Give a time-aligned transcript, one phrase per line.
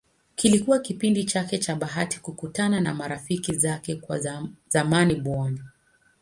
[0.35, 5.47] Kilikuwa kipindi chake cha bahati kukutana na marafiki zake wa zamani Bw.